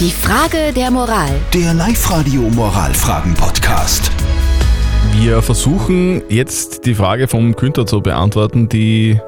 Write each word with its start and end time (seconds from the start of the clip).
Die 0.00 0.10
Frage 0.10 0.72
der 0.74 0.90
Moral. 0.90 1.30
Der 1.52 1.72
Live-Radio 1.72 2.42
Moralfragen-Podcast. 2.42 4.10
Wir 5.12 5.40
versuchen 5.40 6.20
jetzt 6.28 6.84
die 6.84 6.96
Frage 6.96 7.28
vom 7.28 7.54
Günther 7.54 7.86
zu 7.86 8.00
beantworten, 8.00 8.68
die 8.68 9.20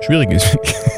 schwierig 0.00 0.32
ist. 0.32 0.56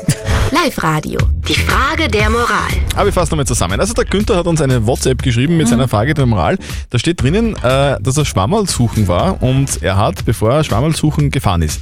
Live-Radio. 0.53 1.19
Die 1.48 1.54
Frage 1.54 2.06
der 2.06 2.30
Moral. 2.30 2.71
Aber 2.95 3.09
ich 3.09 3.14
fasse 3.14 3.33
nochmal 3.33 3.46
zusammen. 3.46 3.80
Also 3.80 3.93
der 3.93 4.04
Günther 4.04 4.36
hat 4.36 4.46
uns 4.46 4.61
eine 4.61 4.87
WhatsApp 4.87 5.21
geschrieben 5.21 5.57
mit 5.57 5.66
seiner 5.66 5.89
Frage 5.89 6.14
der 6.14 6.27
Moral. 6.27 6.57
Da 6.91 6.98
steht 7.00 7.21
drinnen, 7.21 7.57
äh, 7.64 8.00
dass 8.00 8.16
er 8.16 8.25
Schwammerl 8.25 8.68
suchen 8.68 9.09
war 9.09 9.43
und 9.43 9.82
er 9.82 9.96
hat, 9.96 10.25
bevor 10.25 10.52
er 10.52 10.62
Schwammerl 10.62 10.95
suchen 10.95 11.30
gefahren 11.32 11.62
ist, 11.62 11.80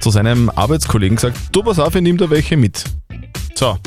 zu 0.00 0.10
seinem 0.10 0.50
Arbeitskollegen 0.50 1.16
gesagt, 1.16 1.38
du 1.52 1.62
pass 1.62 1.78
auf, 1.78 1.94
ich 1.94 2.02
nimm 2.02 2.18
da 2.18 2.28
welche 2.28 2.58
mit. 2.58 2.84
So, 3.54 3.78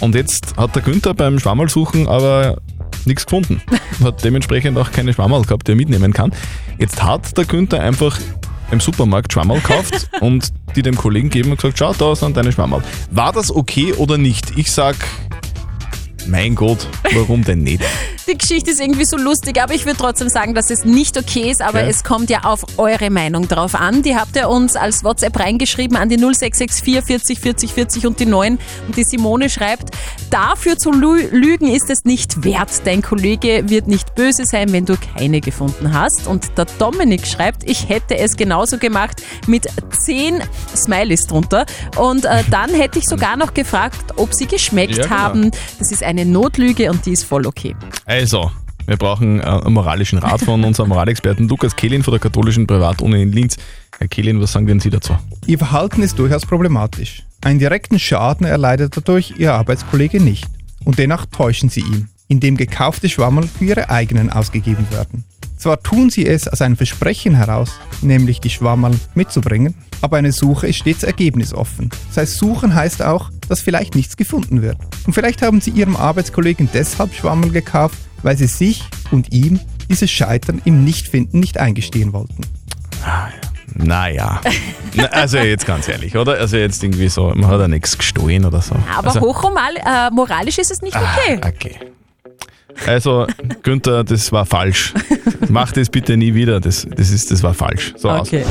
und 0.00 0.14
jetzt 0.14 0.56
hat 0.56 0.74
der 0.74 0.82
Günther 0.82 1.14
beim 1.14 1.38
Schwammerl 1.38 1.68
suchen 1.68 2.08
aber 2.08 2.58
nichts 3.04 3.26
gefunden. 3.26 3.60
Hat 4.02 4.24
dementsprechend 4.24 4.78
auch 4.78 4.90
keine 4.90 5.12
Schwammerl 5.12 5.42
gehabt, 5.42 5.66
die 5.68 5.72
er 5.72 5.76
mitnehmen 5.76 6.12
kann. 6.12 6.32
Jetzt 6.78 7.02
hat 7.02 7.36
der 7.36 7.44
Günther 7.44 7.80
einfach 7.80 8.18
im 8.70 8.80
Supermarkt 8.80 9.32
Schwammerl 9.32 9.60
gekauft 9.60 10.08
und 10.20 10.52
die 10.76 10.82
dem 10.82 10.96
Kollegen 10.96 11.30
geben 11.30 11.50
und 11.50 11.56
gesagt, 11.56 11.78
schau, 11.78 11.92
da 11.92 12.16
sind 12.16 12.36
deine 12.36 12.52
Schwammerl. 12.52 12.82
War 13.10 13.32
das 13.32 13.54
okay 13.54 13.92
oder 13.92 14.18
nicht? 14.18 14.56
Ich 14.56 14.72
sag, 14.72 14.96
mein 16.26 16.54
Gott, 16.54 16.88
warum 17.12 17.44
denn 17.44 17.62
nicht? 17.62 17.84
Die 18.26 18.38
Geschichte 18.38 18.70
ist 18.70 18.80
irgendwie 18.80 19.04
so 19.04 19.18
lustig, 19.18 19.62
aber 19.62 19.74
ich 19.74 19.84
würde 19.84 19.98
trotzdem 19.98 20.30
sagen, 20.30 20.54
dass 20.54 20.70
es 20.70 20.84
nicht 20.86 21.18
okay 21.18 21.50
ist, 21.50 21.60
aber 21.60 21.80
Okay. 21.80 21.90
es 21.90 22.04
kommt 22.04 22.30
ja 22.30 22.40
auf 22.44 22.64
eure 22.78 23.10
Meinung 23.10 23.48
drauf 23.48 23.74
an. 23.74 24.02
Die 24.02 24.16
habt 24.16 24.34
ihr 24.34 24.48
uns 24.48 24.76
als 24.76 25.04
WhatsApp 25.04 25.38
reingeschrieben 25.38 25.96
an 25.98 26.08
die 26.08 26.16
0664 26.16 27.04
40 27.04 27.38
40 27.38 27.72
40 27.72 28.06
und 28.06 28.18
die 28.20 28.24
9 28.26 28.58
und 28.86 28.96
die 28.96 29.04
Simone 29.04 29.50
schreibt, 29.50 29.90
dafür 30.30 30.78
zu 30.78 30.90
lü- 30.90 31.28
lügen 31.32 31.68
ist 31.68 31.90
es 31.90 32.04
nicht 32.06 32.44
wert. 32.44 32.70
Dein 32.84 33.02
Kollege 33.02 33.64
wird 33.68 33.88
nicht 33.88 34.14
böse 34.14 34.46
sein, 34.46 34.72
wenn 34.72 34.86
du 34.86 34.94
keine 35.18 35.40
gefunden 35.42 35.92
hast. 35.92 36.26
Und 36.26 36.56
der 36.56 36.64
Dominik 36.78 37.26
schreibt, 37.26 37.68
ich 37.68 37.90
hätte 37.90 38.16
es 38.16 38.36
genauso 38.38 38.78
gemacht 38.78 39.22
mit 39.46 39.66
10 40.04 40.42
Smileys 40.74 41.26
drunter 41.26 41.66
und 41.98 42.24
äh, 42.24 42.42
dann 42.50 42.70
hätte 42.72 42.98
ich 42.98 43.06
sogar 43.06 43.36
noch 43.36 43.52
gefragt, 43.52 44.12
ob 44.16 44.32
sie 44.32 44.46
geschmeckt 44.46 44.96
Ja, 44.96 45.04
genau. 45.04 45.14
haben. 45.16 45.50
Das 45.78 45.92
ist 45.92 46.02
eine 46.02 46.24
Notlüge 46.24 46.90
und 46.90 47.04
die 47.04 47.12
ist 47.12 47.24
voll 47.24 47.46
okay. 47.46 47.76
Also, 48.14 48.52
wir 48.86 48.96
brauchen 48.96 49.40
äh, 49.40 49.42
einen 49.42 49.74
moralischen 49.74 50.20
Rat 50.20 50.40
von 50.40 50.62
unserem 50.62 50.90
Moralexperten 50.90 51.48
Lukas 51.48 51.74
Kehlin 51.74 52.04
von 52.04 52.12
der 52.12 52.20
katholischen 52.20 52.64
Privatuni 52.64 53.20
in 53.20 53.32
Linz. 53.32 53.56
Herr 53.98 54.06
Kehlin, 54.06 54.40
was 54.40 54.52
sagen 54.52 54.68
denn 54.68 54.78
Sie 54.78 54.88
dazu? 54.88 55.18
Ihr 55.48 55.58
Verhalten 55.58 56.00
ist 56.00 56.16
durchaus 56.16 56.46
problematisch. 56.46 57.24
Einen 57.42 57.58
direkten 57.58 57.98
Schaden 57.98 58.46
erleidet 58.46 58.96
dadurch 58.96 59.34
Ihr 59.36 59.52
Arbeitskollege 59.52 60.22
nicht. 60.22 60.46
Und 60.84 61.00
dennoch 61.00 61.26
täuschen 61.26 61.70
Sie 61.70 61.80
ihn, 61.80 62.08
indem 62.28 62.56
gekaufte 62.56 63.08
Schwammerl 63.08 63.48
für 63.48 63.64
Ihre 63.64 63.90
eigenen 63.90 64.30
ausgegeben 64.30 64.86
werden. 64.92 65.24
Zwar 65.58 65.82
tun 65.82 66.08
Sie 66.08 66.24
es 66.24 66.46
aus 66.46 66.62
einem 66.62 66.76
Versprechen 66.76 67.34
heraus, 67.34 67.72
nämlich 68.00 68.40
die 68.40 68.50
Schwammerl 68.50 68.94
mitzubringen, 69.16 69.74
aber 70.02 70.18
eine 70.18 70.30
Suche 70.30 70.68
ist 70.68 70.76
stets 70.76 71.02
ergebnisoffen. 71.02 71.90
Das 72.08 72.18
heißt, 72.18 72.38
suchen 72.38 72.76
heißt 72.76 73.02
auch, 73.02 73.30
dass 73.48 73.60
vielleicht 73.60 73.94
nichts 73.94 74.16
gefunden 74.16 74.62
wird. 74.62 74.76
Und 75.06 75.12
vielleicht 75.12 75.42
haben 75.42 75.60
Sie 75.60 75.70
Ihrem 75.70 75.96
Arbeitskollegen 75.96 76.68
deshalb 76.72 77.14
Schwammerl 77.14 77.50
gekauft, 77.50 77.98
weil 78.22 78.36
Sie 78.36 78.46
sich 78.46 78.84
und 79.10 79.32
ihm 79.32 79.60
dieses 79.88 80.10
Scheitern 80.10 80.62
im 80.64 80.84
Nichtfinden 80.84 81.40
nicht 81.40 81.58
eingestehen 81.58 82.12
wollten. 82.12 82.42
Naja. 83.74 84.40
Na, 84.94 85.04
also 85.06 85.38
jetzt 85.38 85.66
ganz 85.66 85.88
ehrlich, 85.88 86.16
oder? 86.16 86.34
Also 86.34 86.56
jetzt 86.56 86.82
irgendwie 86.82 87.08
so, 87.08 87.32
man 87.34 87.46
hat 87.48 87.60
ja 87.60 87.68
nichts 87.68 87.98
gestohlen 87.98 88.44
oder 88.44 88.60
so. 88.62 88.76
Aber 88.96 89.08
also, 89.08 89.20
hochmoral, 89.20 89.76
äh, 89.76 90.10
moralisch 90.12 90.58
ist 90.58 90.70
es 90.70 90.80
nicht 90.80 90.96
okay. 90.96 91.40
Ah, 91.40 91.48
okay. 91.48 91.76
Also, 92.86 93.26
Günther, 93.62 94.04
das 94.04 94.32
war 94.32 94.46
falsch. 94.46 94.94
Mach 95.48 95.72
das 95.72 95.88
bitte 95.88 96.16
nie 96.16 96.34
wieder. 96.34 96.60
Das, 96.60 96.86
das, 96.96 97.10
ist, 97.10 97.30
das 97.30 97.42
war 97.42 97.54
falsch. 97.54 97.94
So 97.96 98.10
aus. 98.10 98.28
Okay. 98.28 98.44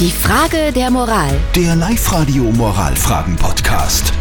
Die 0.00 0.10
Frage 0.10 0.72
der 0.72 0.90
Moral. 0.90 1.34
Der 1.54 1.74
Live-Radio 1.76 2.44
Moralfragen-Podcast. 2.44 4.12